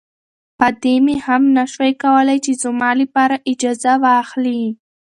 ادې 0.67 0.95
مې 1.05 1.15
هم 1.25 1.43
نه 1.57 1.63
شوای 1.71 1.93
کولی 2.03 2.37
چې 2.45 2.51
زما 2.63 2.89
لپاره 3.01 3.35
اجازه 3.51 3.93
واخلي. 4.03 4.63